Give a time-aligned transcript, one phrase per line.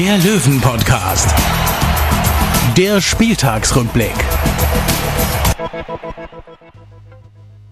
[0.00, 1.28] der Löwen-Podcast.
[2.74, 4.14] Der Spieltagsrückblick.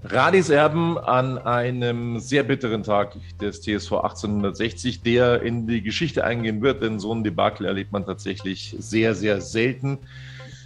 [0.03, 6.61] Radis Erben an einem sehr bitteren Tag des TSV 1860, der in die Geschichte eingehen
[6.61, 9.99] wird, denn so ein Debakel erlebt man tatsächlich sehr, sehr selten.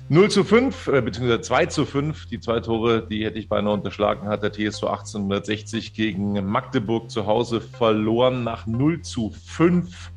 [0.09, 3.75] 0 zu 5, äh, beziehungsweise 2 zu 5, die zwei Tore, die hätte ich beinahe
[3.75, 10.12] unterschlagen, hat der TSV 1860 gegen Magdeburg zu Hause verloren nach 0 zu 5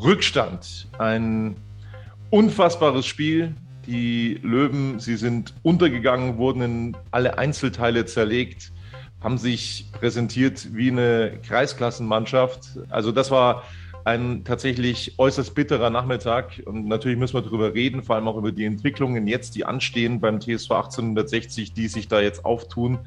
[0.00, 0.88] Rückstand.
[0.98, 1.56] Ein
[2.30, 3.54] unfassbares Spiel.
[3.86, 8.72] Die Löwen, sie sind untergegangen, wurden in alle Einzelteile zerlegt,
[9.20, 12.78] haben sich präsentiert wie eine Kreisklassenmannschaft.
[12.90, 13.64] Also das war
[14.04, 16.62] ein tatsächlich äußerst bitterer Nachmittag.
[16.64, 20.20] Und natürlich müssen wir darüber reden, vor allem auch über die Entwicklungen jetzt, die anstehen
[20.20, 23.00] beim TSV 1860, die sich da jetzt auftun.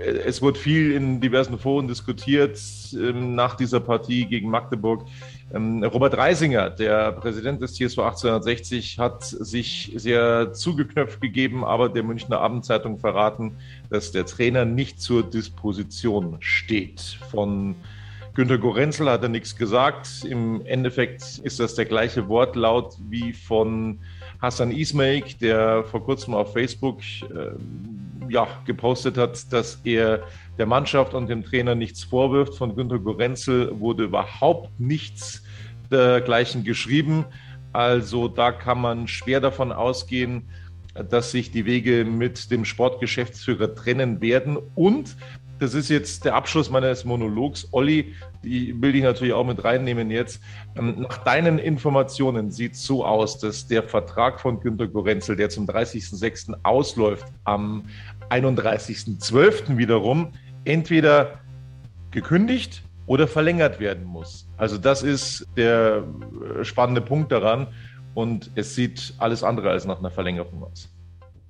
[0.00, 2.58] Es wird viel in diversen Foren diskutiert
[2.94, 5.04] ähm, nach dieser Partie gegen Magdeburg.
[5.52, 12.02] Ähm, Robert Reisinger, der Präsident des TSV 1860, hat sich sehr zugeknöpft gegeben, aber der
[12.02, 13.56] Münchner Abendzeitung verraten,
[13.90, 17.18] dass der Trainer nicht zur Disposition steht.
[17.30, 17.74] Von
[18.34, 20.24] Günter Gorenzel hat er nichts gesagt.
[20.24, 23.98] Im Endeffekt ist das der gleiche Wortlaut wie von
[24.40, 27.50] Hassan Ismail, der vor kurzem auf Facebook äh,
[28.30, 30.22] ja, gepostet hat, dass er
[30.58, 32.54] der Mannschaft und dem Trainer nichts vorwirft.
[32.54, 35.42] Von Günter Gorenzel wurde überhaupt nichts
[35.90, 37.24] dergleichen geschrieben.
[37.72, 40.48] Also da kann man schwer davon ausgehen,
[41.08, 44.58] dass sich die Wege mit dem Sportgeschäftsführer trennen werden.
[44.74, 45.16] Und
[45.60, 47.68] das ist jetzt der Abschluss meines Monologs.
[47.72, 50.40] Olli, die will ich natürlich auch mit reinnehmen jetzt.
[50.74, 55.50] Ähm, nach deinen Informationen sieht es so aus, dass der Vertrag von Günter Gorenzel, der
[55.50, 56.54] zum 30.06.
[56.62, 57.84] ausläuft, am
[58.30, 59.76] 31.12.
[59.76, 60.32] wiederum
[60.64, 61.40] entweder
[62.10, 64.48] gekündigt oder verlängert werden muss.
[64.56, 66.04] Also das ist der
[66.58, 67.66] äh, spannende Punkt daran
[68.14, 70.88] und es sieht alles andere als nach einer Verlängerung aus.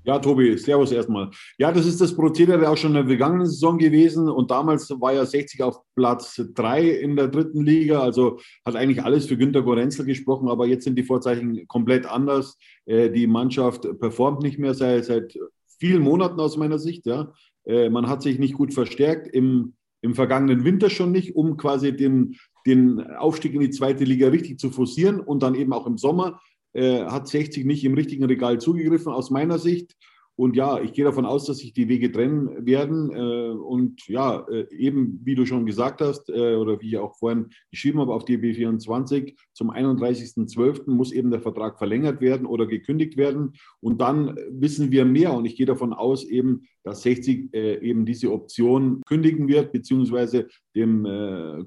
[0.05, 1.31] Ja, Tobi, Servus erstmal.
[1.59, 5.13] Ja, das ist das Prozedere auch schon in der vergangenen Saison gewesen und damals war
[5.13, 9.61] ja 60 auf Platz 3 in der dritten Liga, also hat eigentlich alles für Günter
[9.61, 12.57] Gorenzel gesprochen, aber jetzt sind die Vorzeichen komplett anders.
[12.87, 15.37] Äh, die Mannschaft performt nicht mehr seit, seit
[15.81, 17.07] vielen Monaten aus meiner Sicht.
[17.07, 17.33] Ja.
[17.65, 21.97] Äh, man hat sich nicht gut verstärkt, im, im vergangenen Winter schon nicht, um quasi
[21.97, 22.37] den,
[22.67, 26.41] den Aufstieg in die zweite Liga richtig zu forcieren und dann eben auch im Sommer
[26.73, 29.97] äh, hat 60 nicht im richtigen Regal zugegriffen, aus meiner Sicht.
[30.41, 33.11] Und ja, ich gehe davon aus, dass sich die Wege trennen werden.
[33.11, 37.15] Äh, und ja, äh, eben wie du schon gesagt hast, äh, oder wie ich auch
[37.19, 40.91] vorhin geschrieben habe auf DB24, zum 31.12.
[40.91, 43.53] muss eben der Vertrag verlängert werden oder gekündigt werden.
[43.81, 45.35] Und dann wissen wir mehr.
[45.35, 51.05] Und ich gehe davon aus, eben, dass 60 eben diese Option kündigen wird, beziehungsweise dem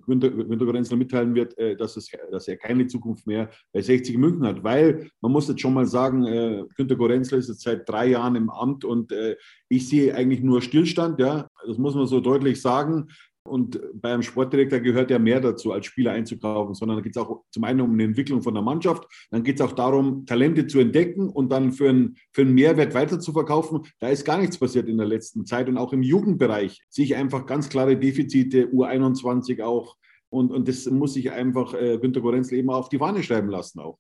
[0.06, 4.46] Günter, Günter Grenzler mitteilen wird, dass, es, dass er keine Zukunft mehr bei 60 München
[4.46, 4.64] hat.
[4.64, 8.50] Weil man muss jetzt schon mal sagen, Günter Gorenzler ist jetzt seit drei Jahren im
[8.50, 9.36] Amt und äh,
[9.70, 13.08] ich sehe eigentlich nur Stillstand, ja, das muss man so deutlich sagen.
[13.46, 17.44] Und beim Sportdirektor gehört ja mehr dazu, als Spieler einzukaufen, sondern da geht es auch
[17.52, 20.80] zum einen um eine Entwicklung von der Mannschaft, dann geht es auch darum, Talente zu
[20.80, 23.82] entdecken und dann für einen, für einen Mehrwert weiter zu verkaufen.
[24.00, 27.16] Da ist gar nichts passiert in der letzten Zeit und auch im Jugendbereich sehe ich
[27.16, 29.98] einfach ganz klare Defizite, U21 auch.
[30.30, 33.80] Und, und das muss sich einfach äh, Günter Gorenzel eben auf die Fahne schreiben lassen
[33.80, 34.00] auch.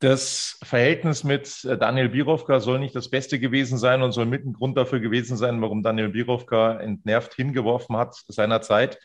[0.00, 4.46] Das Verhältnis mit äh, Daniel Birovka soll nicht das Beste gewesen sein und soll mit
[4.46, 8.98] ein Grund dafür gewesen sein, warum Daniel Birovka entnervt hingeworfen hat seinerzeit.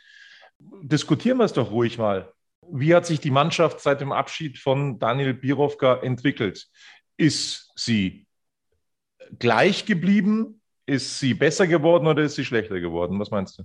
[0.58, 2.32] Diskutieren wir es doch ruhig mal.
[2.72, 6.66] Wie hat sich die Mannschaft seit dem Abschied von Daniel Birovka entwickelt?
[7.18, 8.26] Ist sie
[9.38, 10.62] gleich geblieben?
[10.86, 13.20] Ist sie besser geworden oder ist sie schlechter geworden?
[13.20, 13.64] Was meinst du?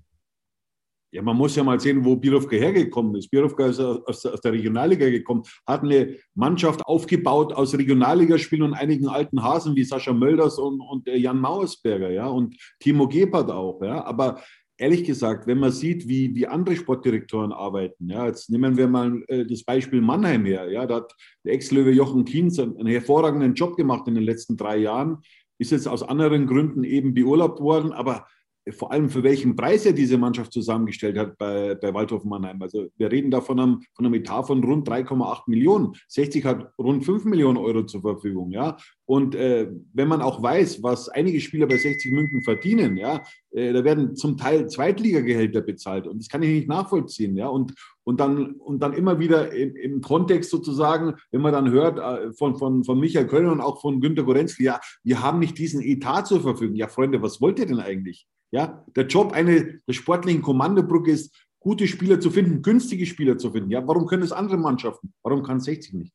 [1.13, 3.31] Ja, man muss ja mal sehen, wo Birovka hergekommen ist.
[3.31, 9.09] Birovka ist aus, aus, der Regionalliga gekommen, hat eine Mannschaft aufgebaut aus Regionalligaspielen und einigen
[9.09, 14.05] alten Hasen wie Sascha Mölders und, und Jan Mauersberger, ja, und Timo Gebhardt auch, ja.
[14.05, 14.41] Aber
[14.79, 19.23] ehrlich gesagt, wenn man sieht, wie, wie andere Sportdirektoren arbeiten, ja, jetzt nehmen wir mal
[19.27, 21.15] äh, das Beispiel Mannheim her, ja, da hat
[21.45, 25.19] der Ex-Löwe Jochen Kienz einen, einen hervorragenden Job gemacht in den letzten drei Jahren,
[25.59, 28.27] ist jetzt aus anderen Gründen eben beurlaubt worden, aber
[28.73, 32.61] vor allem für welchen Preis er diese Mannschaft zusammengestellt hat bei, bei Waldhof Mannheim.
[32.63, 35.95] Also wir reden da von einem, von einem Etat von rund 3,8 Millionen.
[36.09, 38.51] 60 hat rund 5 Millionen Euro zur Verfügung.
[38.51, 38.77] Ja?
[39.07, 43.73] Und äh, wenn man auch weiß, was einige Spieler bei 60 München verdienen, ja, äh,
[43.73, 46.07] da werden zum Teil Zweitligagehälter bezahlt.
[46.07, 47.37] Und das kann ich nicht nachvollziehen.
[47.37, 47.49] Ja?
[47.49, 47.75] Und,
[48.05, 52.33] und, dann, und dann immer wieder im, im Kontext sozusagen, wenn man dann hört äh,
[52.35, 55.83] von, von, von Michael Kölner und auch von Günter Gorenzli, ja, wir haben nicht diesen
[55.83, 56.77] Etat zur Verfügung.
[56.77, 58.29] Ja, Freunde, was wollt ihr denn eigentlich?
[58.51, 63.53] Ja, der Job eine, der sportlichen Kommandobrücke ist, gute Spieler zu finden, günstige Spieler zu
[63.53, 63.71] finden.
[63.71, 65.13] Ja, warum können es andere Mannschaften?
[65.23, 66.15] Warum kann 60 nicht?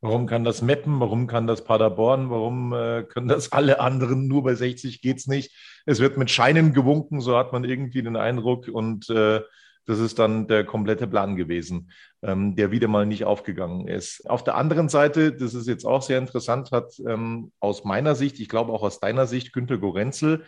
[0.00, 1.00] Warum kann das Meppen?
[1.00, 2.30] Warum kann das Paderborn?
[2.30, 4.28] Warum äh, können das alle anderen?
[4.28, 5.52] Nur bei 60 geht es nicht.
[5.86, 8.68] Es wird mit Scheinen gewunken, so hat man irgendwie den Eindruck.
[8.68, 9.40] Und äh,
[9.86, 11.90] das ist dann der komplette Plan gewesen,
[12.22, 14.28] ähm, der wieder mal nicht aufgegangen ist.
[14.30, 18.38] Auf der anderen Seite, das ist jetzt auch sehr interessant, hat ähm, aus meiner Sicht,
[18.38, 20.44] ich glaube auch aus deiner Sicht, Günter Gorenzel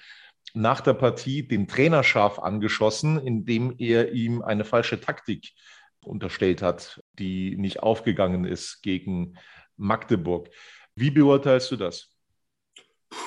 [0.55, 5.52] nach der Partie den Trainer scharf angeschossen, indem er ihm eine falsche Taktik
[6.05, 9.37] unterstellt hat, die nicht aufgegangen ist gegen
[9.76, 10.49] Magdeburg.
[10.94, 12.08] Wie beurteilst du das?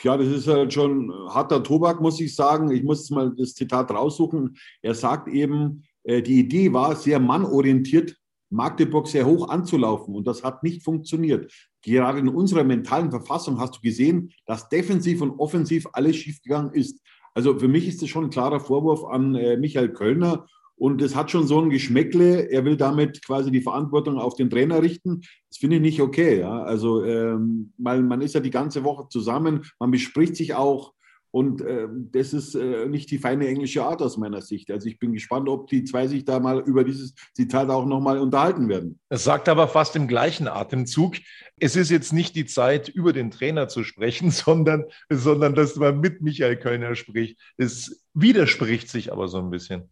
[0.02, 2.72] Ja, das ist halt schon harter Tobak, muss ich sagen.
[2.72, 4.58] Ich muss mal das Zitat raussuchen.
[4.82, 8.16] Er sagt eben, äh, die Idee war, sehr mannorientiert
[8.54, 11.52] Magdeburg sehr hoch anzulaufen und das hat nicht funktioniert.
[11.82, 17.02] Gerade in unserer mentalen Verfassung hast du gesehen, dass defensiv und offensiv alles schiefgegangen ist.
[17.34, 20.46] Also für mich ist das schon ein klarer Vorwurf an äh, Michael Kölner.
[20.76, 22.50] Und es hat schon so ein Geschmäckle.
[22.52, 25.22] Er will damit quasi die Verantwortung auf den Trainer richten.
[25.50, 26.40] Das finde ich nicht okay.
[26.40, 26.64] Ja?
[26.64, 30.94] Also, ähm, weil man ist ja die ganze Woche zusammen, man bespricht sich auch.
[31.36, 34.70] Und äh, das ist äh, nicht die feine englische Art aus meiner Sicht.
[34.70, 38.20] Also ich bin gespannt, ob die zwei sich da mal über dieses Zitat auch nochmal
[38.20, 39.00] unterhalten werden.
[39.10, 41.16] Es sagt aber fast im gleichen Atemzug,
[41.64, 46.00] es ist jetzt nicht die Zeit, über den Trainer zu sprechen, sondern, sondern dass man
[46.00, 47.40] mit Michael Kölner spricht.
[47.58, 49.90] Es widerspricht sich aber so ein bisschen.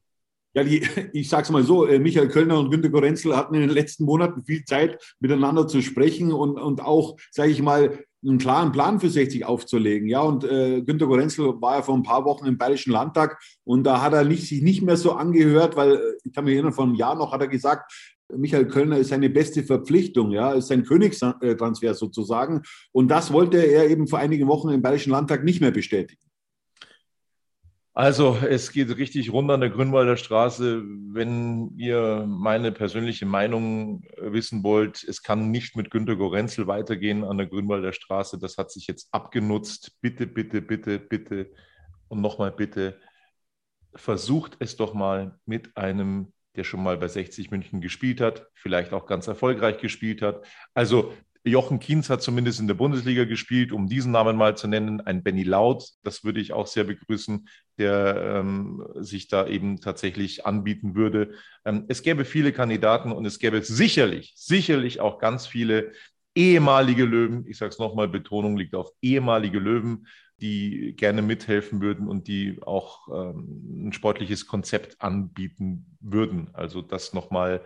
[0.53, 3.61] Ja, die, ich sage es mal so, äh, Michael Kölner und Günter Gorenzel hatten in
[3.61, 8.37] den letzten Monaten viel Zeit, miteinander zu sprechen und, und auch, sage ich mal, einen
[8.37, 10.09] klaren Plan für 60 aufzulegen.
[10.09, 13.83] Ja, und äh, Günter Gorenzel war ja vor ein paar Wochen im Bayerischen Landtag und
[13.85, 16.73] da hat er nicht, sich nicht mehr so angehört, weil äh, ich kann mich erinnern,
[16.73, 20.67] vor einem Jahr noch hat er gesagt, Michael Kölner ist seine beste Verpflichtung, ja, ist
[20.67, 22.61] sein Königstransfer sozusagen.
[22.91, 26.21] Und das wollte er eben vor einigen Wochen im Bayerischen Landtag nicht mehr bestätigen.
[27.93, 30.81] Also es geht richtig rund an der Grünwalder Straße.
[31.11, 37.37] Wenn ihr meine persönliche Meinung wissen wollt, es kann nicht mit Günter Gorenzel weitergehen an
[37.37, 38.39] der Grünwalder Straße.
[38.39, 39.99] Das hat sich jetzt abgenutzt.
[39.99, 41.51] Bitte, bitte, bitte, bitte
[42.07, 42.97] und nochmal bitte,
[43.95, 48.93] versucht es doch mal mit einem, der schon mal bei 60 München gespielt hat, vielleicht
[48.93, 50.45] auch ganz erfolgreich gespielt hat.
[50.73, 51.13] Also
[51.43, 55.01] Jochen Kienz hat zumindest in der Bundesliga gespielt, um diesen Namen mal zu nennen.
[55.01, 57.47] Ein Benny Laut, das würde ich auch sehr begrüßen,
[57.79, 61.31] der ähm, sich da eben tatsächlich anbieten würde.
[61.65, 65.93] Ähm, es gäbe viele Kandidaten und es gäbe sicherlich, sicherlich auch ganz viele
[66.35, 67.45] ehemalige Löwen.
[67.47, 70.05] Ich sage es nochmal, Betonung liegt auf ehemalige Löwen,
[70.41, 76.49] die gerne mithelfen würden und die auch ähm, ein sportliches Konzept anbieten würden.
[76.53, 77.63] Also das nochmal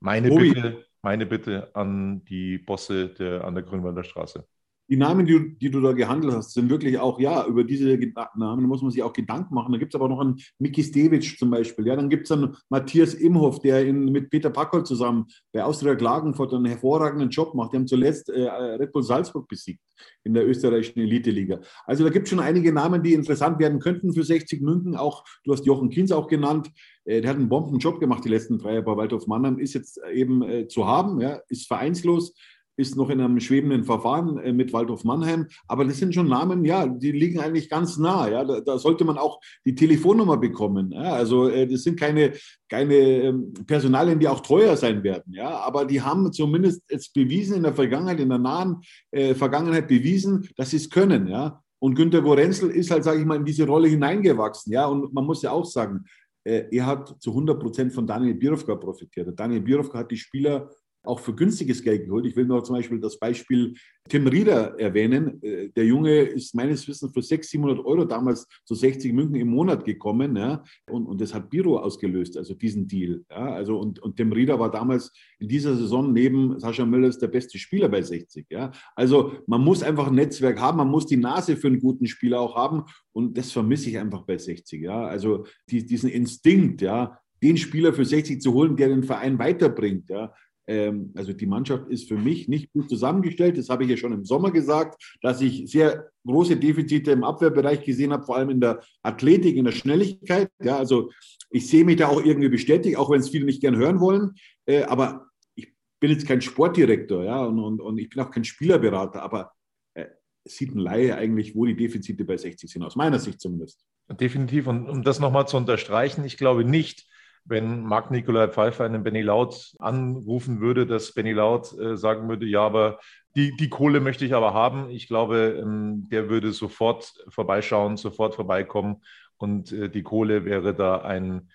[0.00, 0.30] meine.
[0.30, 4.48] Bitte meine Bitte an die Bosse der, an der Grünwalder Straße.
[4.88, 7.98] Die Namen, die, die, du da gehandelt hast, sind wirklich auch, ja, über diese
[8.36, 9.72] Namen muss man sich auch Gedanken machen.
[9.72, 11.86] Da gibt es aber noch einen Miki Stevic zum Beispiel.
[11.86, 15.94] Ja, dann gibt es einen Matthias Imhoff, der in, mit Peter Packold zusammen bei Austria
[15.94, 17.72] Klagenfurt einen hervorragenden Job macht.
[17.72, 19.80] Die haben zuletzt äh, Red Bull Salzburg besiegt
[20.24, 21.60] in der österreichischen Elite-Liga.
[21.86, 24.96] Also da gibt es schon einige Namen, die interessant werden könnten für 60 München.
[24.96, 26.70] Auch, du hast Jochen Kienz auch genannt.
[27.04, 30.00] Äh, der hat einen Bombenjob gemacht die letzten drei Jahre bei Waldhof Mannheim, ist jetzt
[30.12, 32.34] eben äh, zu haben, ja, ist vereinslos,
[32.76, 35.46] ist noch in einem schwebenden Verfahren äh, mit Waldhof Mannheim.
[35.68, 38.28] Aber das sind schon Namen, ja, die liegen eigentlich ganz nah.
[38.28, 40.92] Ja, da, da sollte man auch die Telefonnummer bekommen.
[40.92, 42.32] Ja, also äh, das sind keine,
[42.68, 45.32] keine ähm, Personalien, die auch teuer sein werden.
[45.34, 49.88] Ja, aber die haben zumindest jetzt bewiesen in der Vergangenheit, in der nahen äh, Vergangenheit
[49.88, 51.28] bewiesen, dass sie es können.
[51.28, 54.72] Ja, und Günter Gorenzel ist halt, sage ich mal, in diese Rolle hineingewachsen.
[54.72, 56.04] Ja, und man muss ja auch sagen,
[56.44, 59.38] äh, er hat zu 100 Prozent von Daniel Birovka profitiert.
[59.38, 60.70] Daniel Birovka hat die Spieler
[61.04, 62.26] auch für günstiges Geld geholt.
[62.26, 63.74] Ich will noch zum Beispiel das Beispiel
[64.08, 65.42] Tim Rieder erwähnen.
[65.42, 69.48] Äh, der Junge ist meines Wissens für 600, 700 Euro damals zu 60 München im
[69.48, 70.36] Monat gekommen.
[70.36, 73.24] Ja, und, und das hat Biro ausgelöst, also diesen Deal.
[73.30, 77.28] Ja, also und, und Tim Rieder war damals in dieser Saison neben Sascha Möllers der
[77.28, 78.46] beste Spieler bei 60.
[78.50, 82.06] Ja, also man muss einfach ein Netzwerk haben, man muss die Nase für einen guten
[82.06, 82.84] Spieler auch haben.
[83.12, 84.82] Und das vermisse ich einfach bei 60.
[84.82, 89.38] Ja, also die, diesen Instinkt, ja, den Spieler für 60 zu holen, der den Verein
[89.38, 90.08] weiterbringt.
[90.08, 90.32] Ja,
[90.66, 93.58] also die Mannschaft ist für mich nicht gut zusammengestellt.
[93.58, 97.84] Das habe ich ja schon im Sommer gesagt, dass ich sehr große Defizite im Abwehrbereich
[97.84, 100.48] gesehen habe, vor allem in der Athletik, in der Schnelligkeit.
[100.62, 101.10] Ja, also
[101.50, 104.32] ich sehe mich da auch irgendwie bestätigt, auch wenn es viele nicht gern hören wollen.
[104.64, 108.44] Äh, aber ich bin jetzt kein Sportdirektor, ja, und, und, und ich bin auch kein
[108.44, 109.52] Spielerberater, aber
[109.92, 110.06] äh,
[110.44, 113.84] sieht ein Laie eigentlich, wo die Defizite bei 60 sind, aus meiner Sicht zumindest.
[114.08, 114.66] Definitiv.
[114.66, 117.06] Und um das nochmal zu unterstreichen, ich glaube nicht,
[117.44, 122.46] wenn Marc Nikolai Pfeiffer einen Benny Laut anrufen würde, dass Benny Laut äh, sagen würde,
[122.46, 122.98] ja, aber
[123.36, 124.90] die, die Kohle möchte ich aber haben.
[124.90, 129.02] Ich glaube, ähm, der würde sofort vorbeischauen, sofort vorbeikommen
[129.36, 131.50] und äh, die Kohle wäre da ein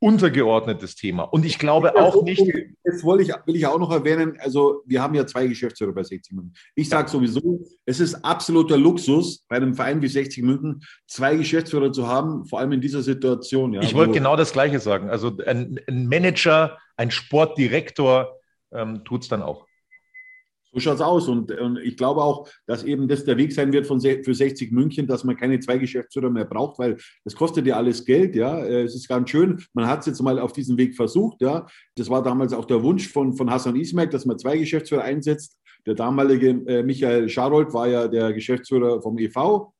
[0.00, 1.24] untergeordnetes Thema.
[1.24, 2.40] Und ich glaube auch nicht.
[2.84, 6.02] Jetzt wollte ich, will ich auch noch erwähnen, also wir haben ja zwei Geschäftsführer bei
[6.02, 6.54] 60 München.
[6.74, 11.92] Ich sage sowieso, es ist absoluter Luxus, bei einem Verein wie 60 München zwei Geschäftsführer
[11.92, 13.74] zu haben, vor allem in dieser Situation.
[13.74, 15.10] Ja, ich wollte genau das Gleiche sagen.
[15.10, 18.38] Also ein, ein Manager, ein Sportdirektor
[18.72, 19.66] ähm, tut es dann auch.
[20.72, 21.28] So schaut es aus.
[21.28, 24.70] Und, und, ich glaube auch, dass eben das der Weg sein wird von, für 60
[24.72, 28.36] München, dass man keine zwei Geschäftsführer mehr braucht, weil das kostet ja alles Geld.
[28.36, 29.62] Ja, äh, es ist ganz schön.
[29.74, 31.40] Man hat es jetzt mal auf diesem Weg versucht.
[31.40, 35.02] Ja, das war damals auch der Wunsch von, von Hassan Ismail, dass man zwei Geschäftsführer
[35.02, 35.58] einsetzt.
[35.86, 39.72] Der damalige äh, Michael Scharold war ja der Geschäftsführer vom EV.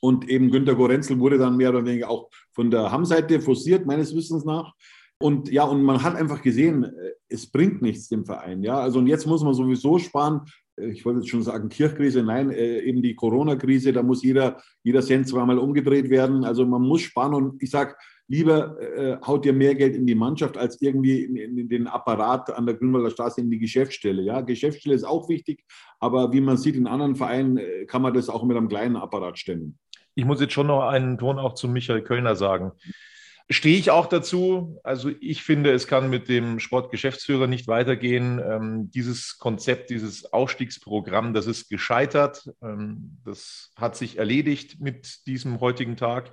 [0.00, 4.14] Und eben Günter Gorenzel wurde dann mehr oder weniger auch von der Hamm-Seite forciert, meines
[4.14, 4.72] Wissens nach.
[5.18, 8.62] Und ja, und man hat einfach gesehen, äh, es bringt nichts dem Verein.
[8.62, 10.42] Ja, also und jetzt muss man sowieso sparen.
[10.78, 14.60] Äh, ich wollte jetzt schon sagen Kirchkrise, nein, äh, eben die Corona-Krise, da muss jeder,
[14.82, 16.44] jeder Cent zweimal umgedreht werden.
[16.44, 17.94] Also man muss sparen und ich sage,
[18.28, 22.50] lieber äh, haut ihr mehr Geld in die Mannschaft als irgendwie in, in, den Apparat
[22.52, 24.22] an der Grünwalder Straße in die Geschäftsstelle.
[24.22, 25.64] Ja, Geschäftsstelle ist auch wichtig,
[26.00, 29.38] aber wie man sieht, in anderen Vereinen kann man das auch mit einem kleinen Apparat
[29.38, 29.78] stemmen.
[30.16, 32.72] Ich muss jetzt schon noch einen Ton auch zu Michael Kölner sagen.
[33.48, 34.80] Stehe ich auch dazu.
[34.82, 38.40] Also ich finde, es kann mit dem Sportgeschäftsführer nicht weitergehen.
[38.44, 42.50] Ähm, dieses Konzept, dieses Aufstiegsprogramm, das ist gescheitert.
[42.60, 46.32] Ähm, das hat sich erledigt mit diesem heutigen Tag.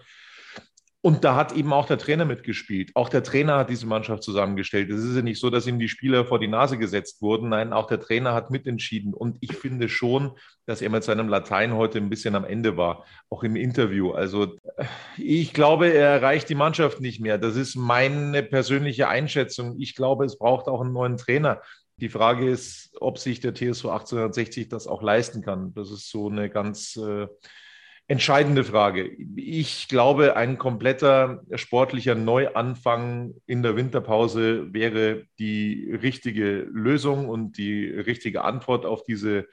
[1.05, 2.91] Und da hat eben auch der Trainer mitgespielt.
[2.95, 4.89] Auch der Trainer hat diese Mannschaft zusammengestellt.
[4.89, 7.50] Es ist ja nicht so, dass ihm die Spieler vor die Nase gesetzt wurden.
[7.50, 9.13] Nein, auch der Trainer hat mitentschieden.
[9.13, 10.31] Und ich finde schon,
[10.65, 14.12] dass er mit seinem Latein heute ein bisschen am Ende war, auch im Interview.
[14.12, 14.55] Also
[15.17, 17.38] ich glaube, er erreicht die Mannschaft nicht mehr.
[17.38, 19.75] Das ist meine persönliche Einschätzung.
[19.79, 21.62] Ich glaube, es braucht auch einen neuen Trainer.
[21.98, 25.74] Die Frage ist, ob sich der TSV 1860 das auch leisten kann.
[25.74, 27.27] Das ist so eine ganz äh,
[28.07, 29.10] entscheidende Frage.
[29.36, 37.86] Ich glaube, ein kompletter sportlicher Neuanfang in der Winterpause wäre die richtige Lösung und die
[37.88, 39.48] richtige Antwort auf diese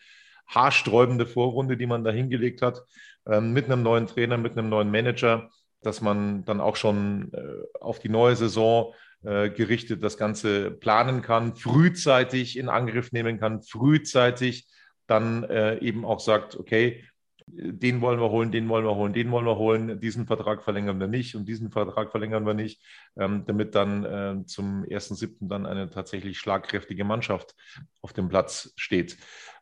[0.49, 2.83] haarsträubende Vorrunde, die man da hingelegt hat,
[3.27, 5.49] ähm, mit einem neuen Trainer, mit einem neuen Manager,
[5.83, 8.93] dass man dann auch schon äh, auf die neue Saison
[9.23, 14.67] äh, gerichtet das Ganze planen kann, frühzeitig in Angriff nehmen kann, frühzeitig
[15.07, 17.05] dann äh, eben auch sagt, okay,
[17.53, 21.01] den wollen wir holen, den wollen wir holen, den wollen wir holen, diesen Vertrag verlängern
[21.01, 22.83] wir nicht und diesen Vertrag verlängern wir nicht,
[23.17, 25.49] ähm, damit dann äh, zum 1.7.
[25.49, 27.55] dann eine tatsächlich schlagkräftige Mannschaft
[28.01, 29.17] auf dem Platz steht.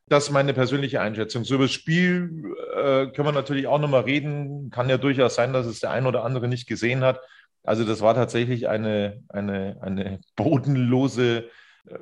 [0.09, 1.45] Das ist meine persönliche Einschätzung.
[1.45, 4.71] So über das Spiel äh, können wir natürlich auch nochmal reden.
[4.71, 7.21] Kann ja durchaus sein, dass es der ein oder andere nicht gesehen hat.
[7.62, 11.50] Also das war tatsächlich eine, eine, eine bodenlose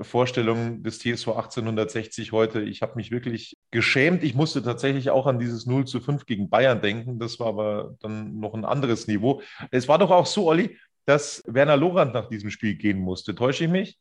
[0.00, 2.62] Vorstellung des TSV 1860 heute.
[2.62, 4.22] Ich habe mich wirklich geschämt.
[4.24, 7.18] Ich musste tatsächlich auch an dieses 0 zu 5 gegen Bayern denken.
[7.18, 9.42] Das war aber dann noch ein anderes Niveau.
[9.70, 13.34] Es war doch auch so, Olli, dass Werner Lorand nach diesem Spiel gehen musste.
[13.34, 13.98] Täusche ich mich?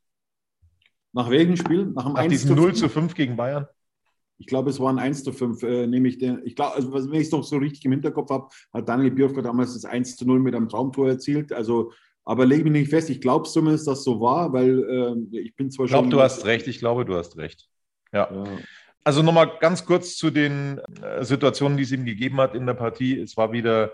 [1.13, 1.85] Nach welchem Spiel?
[1.87, 3.67] Nach, nach diesem 0 zu 5 gegen Bayern?
[4.37, 7.27] Ich glaube, es waren 1 zu 5, äh, nämlich den, ich glaube, also, wenn ich
[7.27, 10.39] es doch so richtig im Hinterkopf habe, hat Daniel Bierhofer damals das 1 zu 0
[10.39, 11.53] mit einem Traumtor erzielt.
[11.53, 11.93] Also
[12.25, 13.09] aber lege mich nicht fest.
[13.09, 16.05] Ich glaube zumindest, dass so war, weil äh, ich bin zwar ich glaub, schon.
[16.05, 16.67] Ich glaube, du hast recht.
[16.67, 17.67] Ich glaube, du hast recht.
[18.11, 18.29] Ja.
[18.33, 18.43] ja.
[19.03, 22.73] Also nochmal ganz kurz zu den äh, Situationen, die es ihm gegeben hat in der
[22.73, 23.19] Partie.
[23.19, 23.93] Es war wieder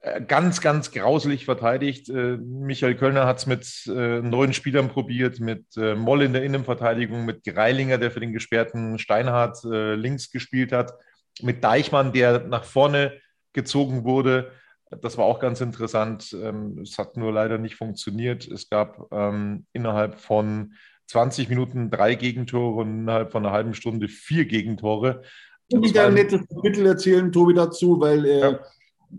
[0.00, 2.08] äh, ganz, ganz grauselig verteidigt.
[2.08, 7.44] Äh, Michael Kölner hat es mit neuen Spielern probiert, mit Moll in der Innenverteidigung, mit
[7.44, 10.94] Greilinger, der für den gesperrten Steinhardt links gespielt hat,
[11.42, 13.12] mit Deichmann, der nach vorne
[13.52, 14.52] gezogen wurde.
[15.00, 16.36] Das war auch ganz interessant.
[16.40, 18.46] Ähm, es hat nur leider nicht funktioniert.
[18.46, 20.74] Es gab ähm, innerhalb von
[21.06, 25.22] 20 Minuten drei Gegentore und innerhalb von einer halben Stunde vier Gegentore.
[25.68, 28.60] Ich will ein nettes Kapitel erzählen, Tobi, dazu, weil äh, ja.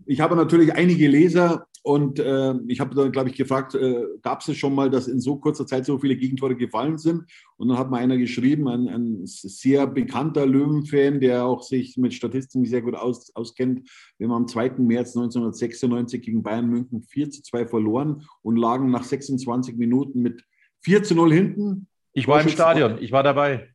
[0.06, 4.40] ich habe natürlich einige Leser und äh, ich habe dann, glaube ich, gefragt, äh, gab
[4.40, 7.26] es schon mal, dass in so kurzer Zeit so viele Gegentore gefallen sind?
[7.58, 12.14] Und dann hat mir einer geschrieben, ein, ein sehr bekannter Löwen-Fan, der auch sich mit
[12.14, 13.90] Statistiken sehr gut aus, auskennt.
[14.18, 14.76] Wir haben am 2.
[14.78, 20.46] März 1996 gegen Bayern München 4 zu 2 verloren und lagen nach 26 Minuten mit
[20.84, 21.88] 4 zu 0 hinten.
[22.14, 23.73] Ich war im Stadion, ich war dabei.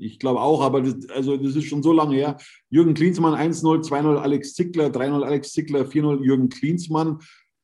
[0.00, 2.36] Ich glaube auch, aber das, also das ist schon so lange her.
[2.70, 7.18] Jürgen Klinsmann 1-0, 2-0 Alex Zickler, 3-0 Alex Zickler, 4-0 Jürgen Klinsmann.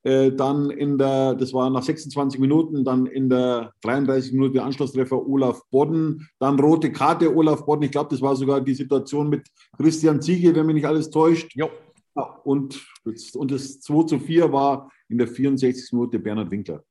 [0.07, 5.27] Äh, dann in der, das war nach 26 Minuten, dann in der 33 Minute Anschlusstreffer
[5.27, 7.87] Olaf Bodden, dann rote Karte Olaf Bodden.
[7.87, 11.57] Ich glaube, das war sogar die Situation mit Christian Ziege, wenn mich nicht alles täuscht.
[11.57, 11.71] Jo.
[12.15, 12.87] Ja, und,
[13.35, 15.93] und das 2 zu 4 war in der 64.
[15.93, 16.85] Minute Bernhard Winkler.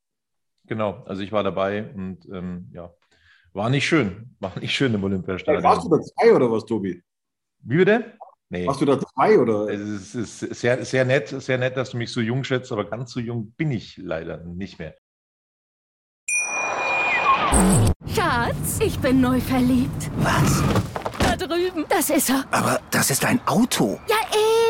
[0.67, 2.91] Genau, also ich war dabei und ähm, ja,
[3.55, 4.35] war nicht schön.
[4.39, 5.63] War nicht schön im Olympiastadion.
[5.63, 7.01] Warst du da zwei oder was, Tobi?
[7.59, 8.13] Wie bitte?
[8.49, 8.67] Nee.
[8.67, 9.69] Warst du da zwei oder?
[9.69, 13.11] Es ist sehr, sehr nett, sehr nett, dass du mich so jung schätzt, aber ganz
[13.11, 14.93] so jung bin ich leider nicht mehr.
[18.13, 20.11] Schatz, ich bin neu verliebt.
[20.17, 20.61] Was?
[21.19, 21.85] Da drüben.
[21.89, 22.45] Das ist er.
[22.51, 23.99] Aber das ist ein Auto.
[24.07, 24.17] Ja,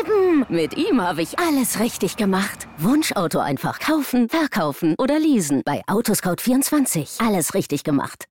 [0.00, 0.46] eben.
[0.48, 2.68] Mit ihm habe ich alles richtig gemacht.
[2.78, 5.62] Wunschauto einfach kaufen, verkaufen oder leasen.
[5.64, 7.26] Bei Autoscout24.
[7.26, 8.26] Alles richtig gemacht.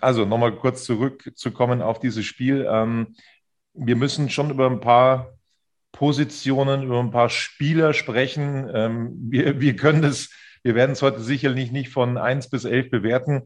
[0.00, 2.66] Also nochmal kurz zurückzukommen auf dieses Spiel.
[2.68, 3.16] Ähm,
[3.72, 5.34] wir müssen schon über ein paar
[5.92, 8.70] Positionen, über ein paar Spieler sprechen.
[8.72, 10.30] Ähm, wir, wir können das,
[10.62, 13.42] wir werden es heute sicherlich nicht von 1 bis 11 bewerten.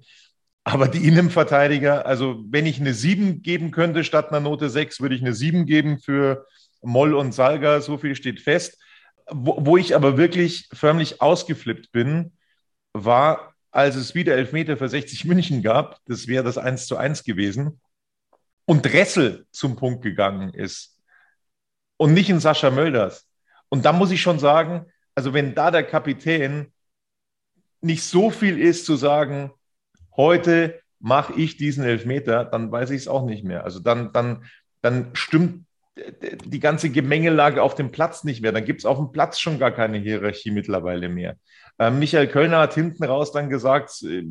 [0.65, 5.15] Aber die Innenverteidiger, also wenn ich eine 7 geben könnte statt einer Note 6, würde
[5.15, 6.47] ich eine 7 geben für
[6.83, 7.81] Moll und Salga.
[7.81, 8.79] So viel steht fest.
[9.31, 12.33] Wo, wo ich aber wirklich förmlich ausgeflippt bin,
[12.93, 17.25] war als es wieder Elfmeter für 60 München gab, das wäre das 1 zu 1
[17.25, 17.81] gewesen,
[18.65, 20.99] und Dressel zum Punkt gegangen ist
[21.97, 23.27] und nicht in Sascha Mölders.
[23.71, 26.73] Und da muss ich schon sagen, also wenn da der Kapitän
[27.81, 29.53] nicht so viel ist zu sagen,
[30.17, 33.65] heute mache ich diesen Elfmeter, dann weiß ich es auch nicht mehr.
[33.65, 34.45] Also dann, dann,
[34.83, 35.65] dann stimmt
[36.45, 38.53] die ganze Gemengelage auf dem Platz nicht mehr.
[38.53, 41.37] Dann gibt es auf dem Platz schon gar keine Hierarchie mittlerweile mehr.
[41.79, 44.25] Ähm, Michael Kölner hat hinten raus dann gesagt, äh,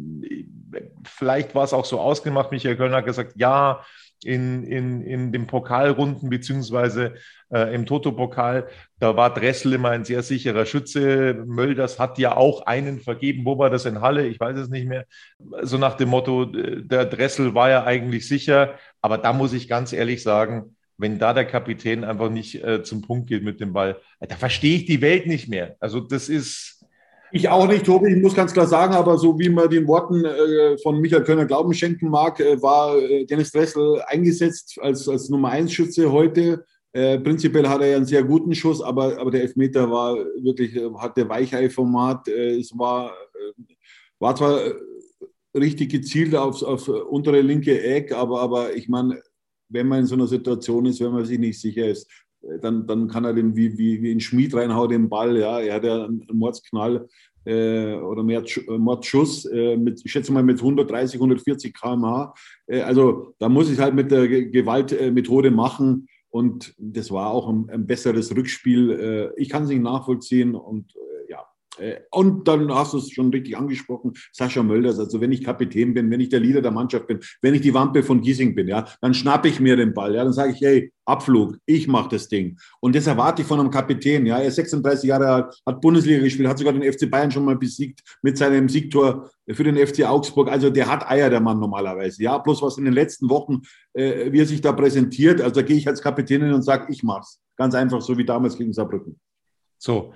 [1.06, 3.82] vielleicht war es auch so ausgemacht, Michael Kölner hat gesagt, ja,
[4.24, 7.16] in, in, in den Pokalrunden beziehungsweise
[7.50, 8.68] äh, im Toto-Pokal,
[9.00, 11.36] da war Dressel immer ein sehr sicherer Schütze.
[11.46, 13.46] Mölders hat ja auch einen vergeben.
[13.46, 14.26] Wo war das in Halle?
[14.28, 15.06] Ich weiß es nicht mehr.
[15.62, 18.76] So nach dem Motto, äh, der Dressel war ja eigentlich sicher.
[19.02, 23.02] Aber da muss ich ganz ehrlich sagen, wenn da der Kapitän einfach nicht äh, zum
[23.02, 25.76] Punkt geht mit dem Ball, da verstehe ich die Welt nicht mehr.
[25.80, 26.78] Also das ist,
[27.32, 30.24] ich auch nicht, Tobi, ich muss ganz klar sagen, aber so wie man den Worten
[30.24, 35.30] äh, von Michael Könner Glauben schenken mag, äh, war äh, Dennis Dressel eingesetzt als, als
[35.30, 36.66] Nummer 1 Schütze heute.
[36.94, 40.76] Äh, prinzipiell hat er ja einen sehr guten Schuss, aber, aber der Elfmeter war wirklich,
[40.76, 42.30] äh, hatte Weichei-Format.
[42.30, 43.12] Äh, es war,
[44.20, 44.62] war zwar
[45.54, 49.22] richtig gezielt aufs, auf untere linke Eck, aber, aber ich meine,
[49.70, 52.10] wenn man in so einer Situation ist, wenn man sich nicht sicher ist,
[52.62, 55.38] dann, dann kann er den wie, wie, wie ein Schmied reinhauen, den Ball.
[55.38, 55.60] Ja.
[55.60, 57.08] Er hat ja einen Mordsknall
[57.46, 62.34] äh, oder mehr äh, Mordschuss äh, mit, ich schätze mal, mit 130, 140 km/h.
[62.68, 66.08] Äh, also da muss ich halt mit der Gewaltmethode machen.
[66.30, 68.92] Und das war auch ein, ein besseres Rückspiel.
[68.92, 71.17] Äh, ich kann es nicht nachvollziehen und äh,
[72.12, 75.00] und dann hast du es schon richtig angesprochen, Sascha Mölders.
[75.00, 77.74] Also wenn ich Kapitän bin, wenn ich der Leader der Mannschaft bin, wenn ich die
[77.74, 80.16] Wampe von Giesing bin, ja, dann schnappe ich mir den Ball.
[80.16, 82.58] Ja, dann sage ich, hey, Abflug, ich mache das Ding.
[82.82, 84.26] Und das erwarte ich von einem Kapitän.
[84.26, 87.46] Ja, er ist 36 Jahre alt, hat Bundesliga gespielt, hat sogar den FC Bayern schon
[87.46, 90.50] mal besiegt mit seinem Siegtor für den FC Augsburg.
[90.50, 92.22] Also der hat Eier, der Mann normalerweise.
[92.24, 93.62] Ja, bloß was in den letzten Wochen,
[93.94, 95.42] äh, wie er sich da präsentiert.
[95.42, 97.40] Also da gehe ich als Kapitän hin und sage, ich mach's.
[97.56, 99.20] Ganz einfach, so wie damals gegen Saarbrücken.
[99.80, 100.14] So,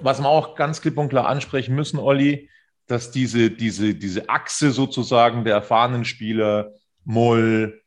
[0.00, 2.48] was wir auch ganz klipp und klar ansprechen müssen, Olli,
[2.86, 6.72] dass diese, diese, diese Achse sozusagen der erfahrenen Spieler,
[7.04, 7.82] Moll,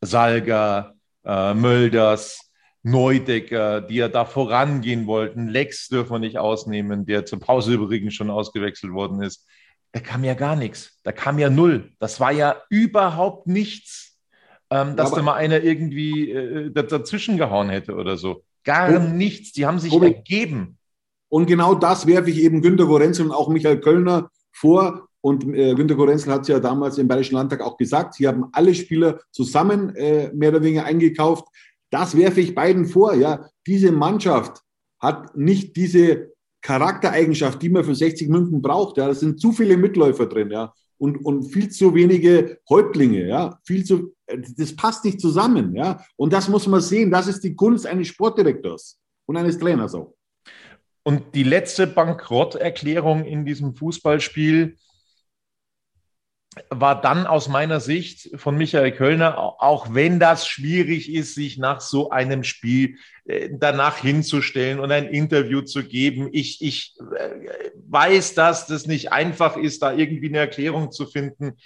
[0.00, 0.94] Salger,
[1.24, 2.50] äh, Mölders,
[2.82, 8.14] Neudecker, die ja da vorangehen wollten, Lex dürfen wir nicht ausnehmen, der zur Pause übrigens
[8.14, 9.46] schon ausgewechselt worden ist,
[9.92, 11.00] da kam ja gar nichts.
[11.02, 11.92] Da kam ja null.
[11.98, 14.18] Das war ja überhaupt nichts,
[14.70, 18.44] ähm, dass ja, da mal einer irgendwie äh, dazwischen gehauen hätte oder so.
[18.64, 19.52] Gar nichts.
[19.52, 20.78] Die haben sich ergeben.
[21.30, 25.06] Und genau das werfe ich eben Günter Gorenzel und auch Michael Kölner vor.
[25.22, 28.46] Und äh, Günter Gorenzel hat es ja damals im Bayerischen Landtag auch gesagt, sie haben
[28.52, 31.44] alle Spieler zusammen äh, mehr oder weniger eingekauft.
[31.90, 33.14] Das werfe ich beiden vor.
[33.14, 34.62] Ja, diese Mannschaft
[34.98, 38.96] hat nicht diese Charaktereigenschaft, die man für 60 München braucht.
[38.96, 40.50] Ja, das sind zu viele Mitläufer drin.
[40.50, 43.26] Ja, und, und viel zu wenige Häuptlinge.
[43.26, 45.74] Ja, viel zu, das passt nicht zusammen.
[45.74, 47.10] Ja, und das muss man sehen.
[47.10, 50.14] Das ist die Kunst eines Sportdirektors und eines Trainers auch.
[51.02, 54.76] Und die letzte Bankrotterklärung in diesem Fußballspiel
[56.68, 61.80] war dann aus meiner Sicht von Michael Kölner, auch wenn das schwierig ist, sich nach
[61.80, 66.28] so einem Spiel äh, danach hinzustellen und ein Interview zu geben.
[66.32, 71.56] Ich, ich äh, weiß, dass das nicht einfach ist, da irgendwie eine Erklärung zu finden,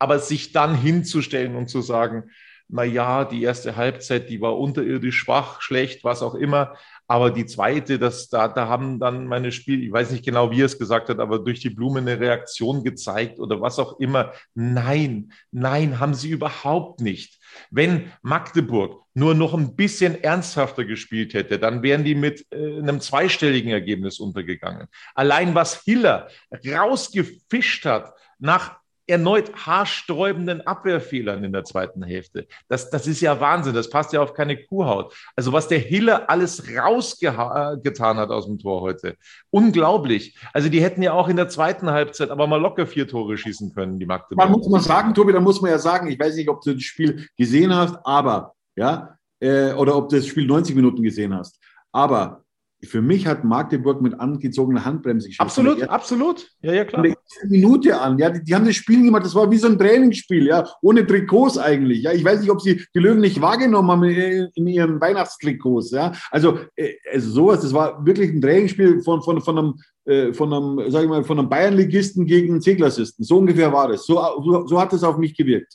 [0.00, 2.24] aber sich dann hinzustellen und zu sagen,
[2.68, 6.74] na ja, die erste Halbzeit, die war unterirdisch schwach, schlecht, was auch immer.
[7.06, 10.62] Aber die zweite, das, da, da haben dann meine Spiel, ich weiß nicht genau, wie
[10.62, 14.32] er es gesagt hat, aber durch die Blume eine Reaktion gezeigt oder was auch immer.
[14.54, 17.38] Nein, nein, haben sie überhaupt nicht.
[17.70, 23.00] Wenn Magdeburg nur noch ein bisschen ernsthafter gespielt hätte, dann wären die mit äh, einem
[23.00, 24.88] zweistelligen Ergebnis untergegangen.
[25.14, 26.28] Allein was Hiller
[26.66, 32.46] rausgefischt hat nach erneut haarsträubenden Abwehrfehlern in der zweiten Hälfte.
[32.68, 33.74] Das, das ist ja Wahnsinn.
[33.74, 35.14] Das passt ja auf keine Kuhhaut.
[35.36, 39.16] Also was der Hiller alles rausgetan hat aus dem Tor heute.
[39.50, 40.38] Unglaublich.
[40.52, 43.74] Also die hätten ja auch in der zweiten Halbzeit aber mal locker vier Tore schießen
[43.74, 44.38] können, die Magdeburg.
[44.38, 46.74] Man muss mal sagen, Tobi, da muss man ja sagen, ich weiß nicht, ob du
[46.74, 51.34] das Spiel gesehen hast, aber, ja, äh, oder ob du das Spiel 90 Minuten gesehen
[51.34, 51.58] hast.
[51.92, 52.43] Aber
[52.84, 55.46] für mich hat Magdeburg mit angezogener Handbremse gespielt.
[55.46, 56.48] Absolut, absolut.
[56.62, 57.04] Ja, ja, klar.
[57.48, 60.46] Minute an, ja, die, die, haben das Spiel gemacht, das war wie so ein Trainingsspiel,
[60.46, 62.02] ja, ohne Trikots eigentlich.
[62.02, 65.90] Ja, ich weiß nicht, ob sie die Löwen nicht wahrgenommen haben in, in ihren Weihnachtstrikots,
[65.90, 66.12] ja.
[66.30, 70.52] Also, äh, also sowas, das war wirklich ein Trainingsspiel von, von, von einem, äh, von
[70.52, 73.24] einem, sag ich mal, von einem Bayernligisten gegen einen C-Klassisten.
[73.24, 74.06] So ungefähr war das.
[74.06, 75.74] So, so, so hat es auf mich gewirkt.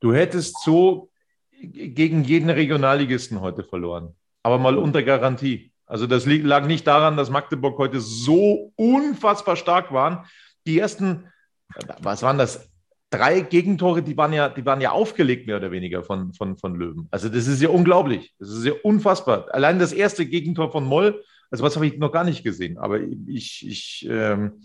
[0.00, 1.10] Du hättest so
[1.62, 5.71] gegen jeden Regionalligisten heute verloren, aber mal unter Garantie.
[5.92, 10.24] Also das lag nicht daran, dass Magdeburg heute so unfassbar stark waren.
[10.66, 11.24] Die ersten,
[12.00, 12.70] was waren das?
[13.10, 16.76] Drei Gegentore, die waren ja, die waren ja aufgelegt, mehr oder weniger von, von, von
[16.76, 17.08] Löwen.
[17.10, 18.34] Also das ist ja unglaublich.
[18.38, 19.48] Das ist ja unfassbar.
[19.52, 22.78] Allein das erste Gegentor von Moll, also was habe ich noch gar nicht gesehen.
[22.78, 24.62] Aber ich, ich ähm,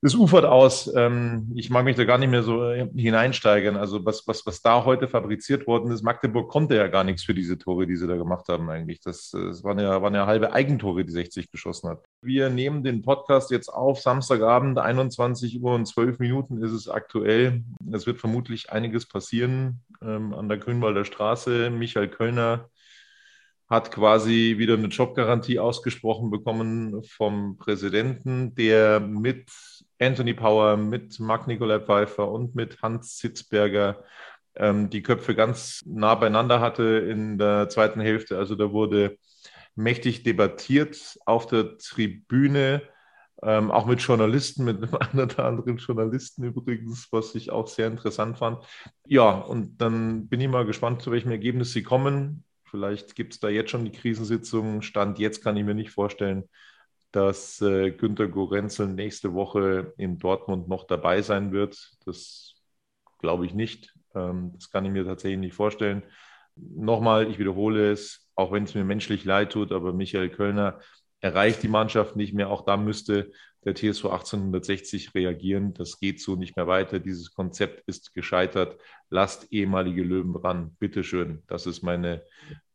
[0.00, 0.92] das ufert aus.
[0.94, 3.76] Ähm, ich mag mich da gar nicht mehr so äh, hineinsteigern.
[3.76, 7.34] Also was, was, was da heute fabriziert worden ist, Magdeburg konnte ja gar nichts für
[7.34, 9.00] diese Tore, die sie da gemacht haben eigentlich.
[9.00, 12.04] Das, das waren, ja, waren ja halbe Eigentore, die 60 geschossen hat.
[12.22, 17.64] Wir nehmen den Podcast jetzt auf, Samstagabend, 21 Uhr und 12 Minuten ist es aktuell.
[17.90, 21.70] Es wird vermutlich einiges passieren ähm, an der Grünwalder Straße.
[21.70, 22.68] Michael Kölner
[23.68, 29.50] hat quasi wieder eine Jobgarantie ausgesprochen bekommen vom Präsidenten, der mit
[30.00, 34.04] Anthony Power, mit Marc-Nikolai Pfeiffer und mit Hans Sitzberger
[34.54, 38.38] ähm, die Köpfe ganz nah beieinander hatte in der zweiten Hälfte.
[38.38, 39.18] Also da wurde
[39.74, 42.82] mächtig debattiert auf der Tribüne,
[43.42, 44.90] ähm, auch mit Journalisten, mit einem
[45.30, 48.64] oder anderen Journalisten übrigens, was ich auch sehr interessant fand.
[49.06, 52.44] Ja, und dann bin ich mal gespannt, zu welchem Ergebnis sie kommen.
[52.64, 54.82] Vielleicht gibt es da jetzt schon die Krisensitzung.
[54.82, 56.48] Stand jetzt kann ich mir nicht vorstellen,
[57.12, 61.92] dass äh, Günter Gorenzel nächste Woche in Dortmund noch dabei sein wird.
[62.04, 62.54] Das
[63.18, 63.94] glaube ich nicht.
[64.14, 66.02] Ähm, das kann ich mir tatsächlich nicht vorstellen.
[66.56, 70.80] Nochmal, ich wiederhole es, auch wenn es mir menschlich leid tut, aber Michael Kölner
[71.20, 72.50] erreicht die Mannschaft nicht mehr.
[72.50, 73.30] Auch da müsste
[73.64, 75.74] der TSV 1860 reagieren.
[75.74, 77.00] Das geht so nicht mehr weiter.
[77.00, 78.78] Dieses Konzept ist gescheitert.
[79.10, 80.76] Lasst ehemalige Löwen ran.
[80.78, 81.42] Bitteschön.
[81.46, 82.22] Das ist meine.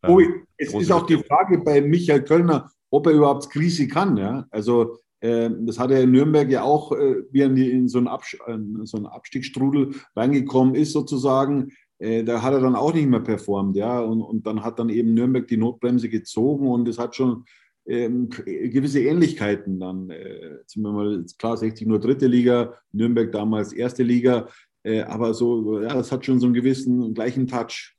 [0.02, 4.18] Ähm, Ui, es ist auch die Frage bei Michael Kölner, ob er überhaupt Krise kann.
[4.18, 4.46] Ja?
[4.52, 8.08] Also äh, das hat er in Nürnberg ja auch, äh, wie er in, so, einen
[8.08, 8.38] Abs
[8.84, 11.72] so einen Abstiegsstrudel reingekommen ist sozusagen.
[11.98, 14.00] Äh, da hat er dann auch nicht mehr performt, ja.
[14.00, 17.46] Und, und dann hat dann eben Nürnberg die Notbremse gezogen und es hat schon
[17.88, 20.12] ähm, gewisse Ähnlichkeiten dann.
[20.12, 24.50] Äh, sind wir mal klar, 60 nur dritte Liga, Nürnberg damals erste Liga,
[24.84, 27.96] äh, aber so, ja, das hat schon so einen gewissen gleichen Touch.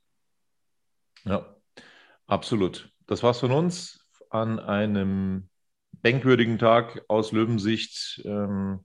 [1.25, 1.53] Ja,
[2.27, 2.89] absolut.
[3.07, 4.04] Das war's von uns
[4.41, 5.49] an einem
[6.03, 8.21] denkwürdigen Tag aus Löwensicht.
[8.25, 8.79] Ähm,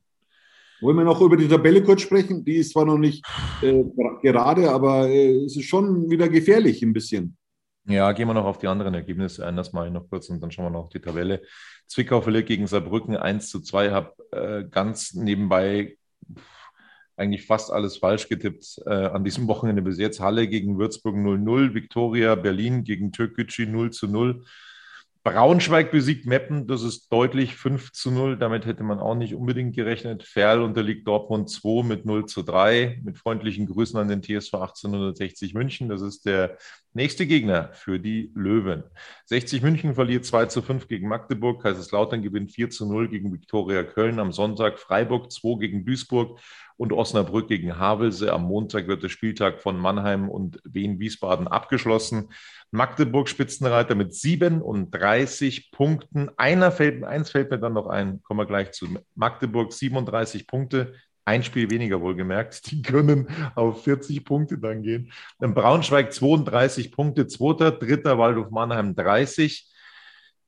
[0.80, 2.44] wollen wir noch über die Tabelle kurz sprechen?
[2.44, 3.24] Die ist zwar noch nicht
[3.62, 3.84] äh,
[4.22, 7.36] gerade, aber äh, es ist schon wieder gefährlich ein bisschen.
[7.86, 9.56] Ja, gehen wir noch auf die anderen Ergebnisse ein.
[9.56, 11.42] Das mache ich noch kurz und dann schauen wir noch auf die Tabelle.
[11.86, 13.90] Zwickau verliert gegen Saarbrücken 1 zu 2.
[13.90, 15.96] Habe äh, ganz nebenbei
[17.16, 20.20] eigentlich fast alles falsch getippt äh, an diesem Wochenende bis jetzt.
[20.20, 24.42] Halle gegen Würzburg 0-0, Viktoria Berlin gegen Türkgücü 0 zu 0.
[25.22, 28.38] Braunschweig besiegt Meppen, das ist deutlich 5 zu 0.
[28.38, 30.22] Damit hätte man auch nicht unbedingt gerechnet.
[30.22, 33.00] Ferl unterliegt Dortmund 2 mit 0 zu 3.
[33.04, 35.90] Mit freundlichen Grüßen an den TSV 1860 München.
[35.90, 36.56] Das ist der
[36.94, 38.84] nächste Gegner für die Löwen.
[39.26, 41.62] 60 München verliert 2 zu 5 gegen Magdeburg.
[41.62, 44.20] Kaiserslautern gewinnt 4 zu 0 gegen Viktoria Köln.
[44.20, 46.40] Am Sonntag Freiburg 2 gegen Duisburg
[46.78, 48.32] und Osnabrück gegen Havelse.
[48.32, 52.30] Am Montag wird der Spieltag von Mannheim und Wien-Wiesbaden abgeschlossen.
[52.72, 56.30] Magdeburg Spitzenreiter mit 37 Punkten.
[56.36, 58.86] Einer fällt, eins fällt mir dann noch ein, kommen wir gleich zu.
[59.14, 62.70] Magdeburg 37 Punkte, ein Spiel weniger wohlgemerkt.
[62.70, 65.12] Die können auf 40 Punkte dann gehen.
[65.38, 69.69] Braunschweig 32 Punkte, zweiter, dritter Waldhof Mannheim 30.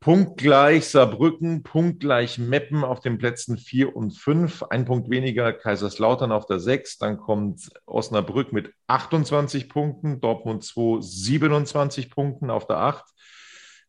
[0.03, 4.65] Punktgleich Saarbrücken, punktgleich Meppen auf den Plätzen 4 und 5.
[4.65, 6.99] Ein Punkt weniger Kaiserslautern auf der 6.
[6.99, 13.05] Dann kommt Osnabrück mit 28 Punkten, Dortmund 2 27 Punkten auf der 8.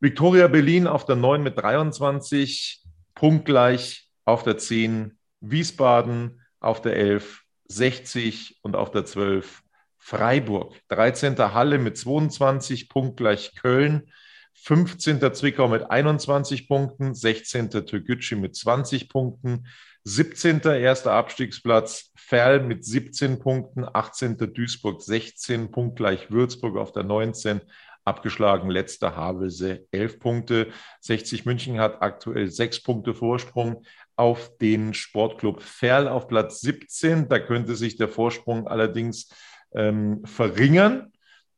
[0.01, 2.83] Viktoria Berlin auf der 9 mit 23,
[3.15, 5.17] punktgleich auf der 10.
[5.41, 9.63] Wiesbaden auf der 11, 60 und auf der 12
[9.97, 10.75] Freiburg.
[10.89, 11.39] 13.
[11.39, 14.11] Halle mit 22, punktgleich Köln.
[14.53, 15.33] 15.
[15.33, 17.69] Zwickau mit 21 Punkten, 16.
[17.69, 19.67] Türkgücü mit 20 Punkten,
[20.05, 20.61] 17.
[20.61, 24.37] erster Abstiegsplatz Ferl mit 17 Punkten, 18.
[24.53, 27.61] Duisburg 16, punktgleich Würzburg auf der 19,
[28.05, 30.67] abgeschlagen letzter Havelse 11 Punkte.
[31.01, 33.85] 60 München hat aktuell 6 Punkte Vorsprung
[34.15, 37.29] auf den Sportclub Ferl auf Platz 17.
[37.29, 39.29] Da könnte sich der Vorsprung allerdings
[39.73, 41.12] ähm, verringern.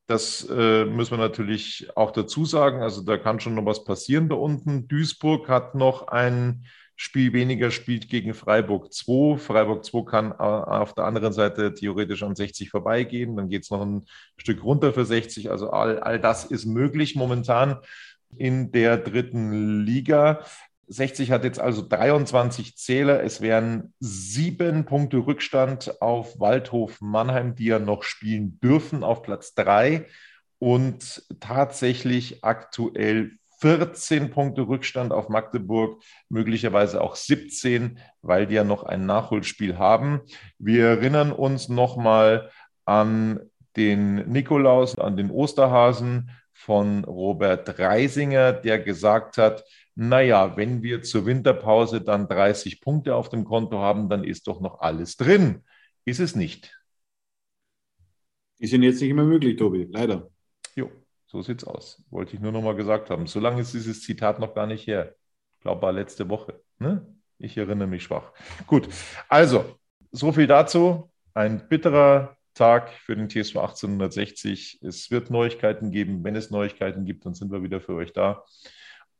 [0.07, 2.81] Das äh, müssen wir natürlich auch dazu sagen.
[2.81, 4.87] Also da kann schon noch was passieren da unten.
[4.87, 6.65] Duisburg hat noch ein
[6.97, 9.37] Spiel weniger, spielt gegen Freiburg 2.
[9.37, 13.35] Freiburg 2 kann äh, auf der anderen Seite theoretisch an 60 vorbeigehen.
[13.35, 14.05] Dann geht es noch ein
[14.37, 15.49] Stück runter für 60.
[15.49, 17.79] Also all, all das ist möglich momentan
[18.37, 20.45] in der dritten Liga.
[20.87, 23.23] 60 hat jetzt also 23 Zähler.
[23.23, 29.53] Es wären sieben Punkte Rückstand auf Waldhof Mannheim, die ja noch spielen dürfen, auf Platz
[29.53, 30.05] drei.
[30.59, 38.83] Und tatsächlich aktuell 14 Punkte Rückstand auf Magdeburg, möglicherweise auch 17, weil die ja noch
[38.83, 40.21] ein Nachholspiel haben.
[40.59, 42.51] Wir erinnern uns nochmal
[42.85, 43.39] an
[43.75, 51.25] den Nikolaus, an den Osterhasen von Robert Reisinger, der gesagt hat, naja, wenn wir zur
[51.25, 55.63] Winterpause dann 30 Punkte auf dem Konto haben, dann ist doch noch alles drin.
[56.05, 56.73] Ist es nicht.
[58.57, 60.29] Ist Ihnen jetzt nicht immer möglich, Tobi, leider.
[60.75, 60.89] Jo,
[61.27, 62.01] so sieht's aus.
[62.09, 63.27] Wollte ich nur noch mal gesagt haben.
[63.27, 65.13] So lange ist dieses Zitat noch gar nicht her.
[65.55, 66.61] Ich glaube, war letzte Woche.
[66.79, 67.05] Ne?
[67.37, 68.31] Ich erinnere mich schwach.
[68.65, 68.87] Gut,
[69.27, 69.77] also,
[70.11, 71.11] so viel dazu.
[71.33, 74.79] Ein bitterer Tag für den TSV 1860.
[74.81, 76.23] Es wird Neuigkeiten geben.
[76.23, 78.43] Wenn es Neuigkeiten gibt, dann sind wir wieder für euch da.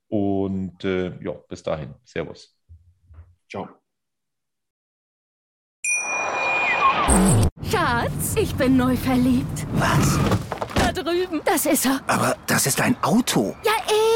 [0.07, 1.93] Und äh, ja, bis dahin.
[2.03, 2.57] Servus.
[3.49, 3.67] Ciao.
[7.69, 9.67] Schatz, ich bin neu verliebt.
[9.73, 10.17] Was?
[10.75, 11.41] Da drüben.
[11.45, 12.01] Das ist er.
[12.07, 13.55] Aber das ist ein Auto.
[13.63, 13.73] Ja,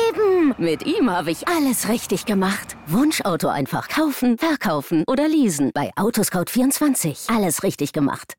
[0.08, 0.56] eben.
[0.58, 2.78] Mit ihm habe ich alles richtig gemacht.
[2.88, 5.72] Wunschauto einfach kaufen, verkaufen oder leasen.
[5.74, 7.36] Bei Autoscout24.
[7.36, 8.39] Alles richtig gemacht.